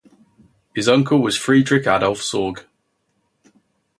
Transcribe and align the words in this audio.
His 0.73 0.89
uncle 0.89 1.19
was 1.21 1.37
Friedrich 1.37 1.85
Adolf 1.85 2.21
Sorge. 2.23 2.63